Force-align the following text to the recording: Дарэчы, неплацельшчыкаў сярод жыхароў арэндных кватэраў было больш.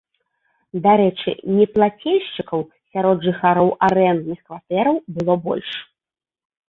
Дарэчы, 0.85 1.31
неплацельшчыкаў 1.57 2.61
сярод 2.91 3.17
жыхароў 3.29 3.69
арэндных 3.89 4.39
кватэраў 4.51 4.97
было 5.19 5.33
больш. 5.49 5.69